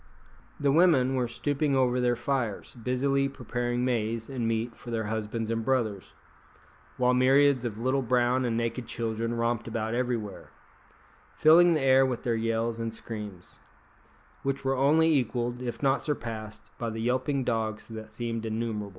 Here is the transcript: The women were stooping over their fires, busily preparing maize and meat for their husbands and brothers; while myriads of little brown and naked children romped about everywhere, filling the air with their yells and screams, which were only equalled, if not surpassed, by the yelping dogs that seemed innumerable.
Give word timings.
The 0.59 0.71
women 0.71 1.13
were 1.13 1.27
stooping 1.27 1.75
over 1.75 1.99
their 1.99 2.15
fires, 2.15 2.73
busily 2.73 3.29
preparing 3.29 3.85
maize 3.85 4.29
and 4.29 4.47
meat 4.47 4.75
for 4.75 4.89
their 4.89 5.03
husbands 5.03 5.51
and 5.51 5.63
brothers; 5.63 6.15
while 6.97 7.13
myriads 7.13 7.65
of 7.65 7.77
little 7.77 8.01
brown 8.01 8.43
and 8.43 8.57
naked 8.57 8.87
children 8.87 9.35
romped 9.35 9.67
about 9.67 9.93
everywhere, 9.93 10.49
filling 11.35 11.75
the 11.75 11.81
air 11.81 12.03
with 12.03 12.23
their 12.23 12.33
yells 12.33 12.79
and 12.79 12.95
screams, 12.95 13.59
which 14.41 14.65
were 14.65 14.75
only 14.75 15.15
equalled, 15.15 15.61
if 15.61 15.83
not 15.83 16.01
surpassed, 16.01 16.71
by 16.79 16.89
the 16.89 16.99
yelping 17.01 17.43
dogs 17.43 17.87
that 17.87 18.09
seemed 18.09 18.43
innumerable. 18.43 18.89